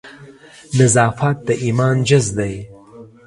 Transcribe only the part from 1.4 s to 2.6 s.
د ایمان جز ده